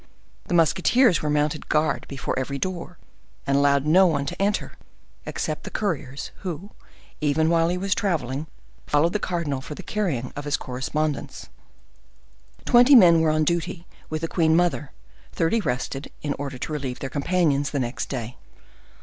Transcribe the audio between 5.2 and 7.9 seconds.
except the couriers, who, even while he